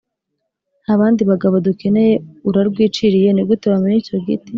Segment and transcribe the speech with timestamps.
[0.83, 2.15] Nta bandi bagabo dukeneye.
[2.47, 3.29] Urarwiciriye.
[3.33, 4.49] Ni gute wamenya icyo giti